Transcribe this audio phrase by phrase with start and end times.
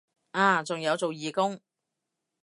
[0.31, 1.61] 啊仲有做義工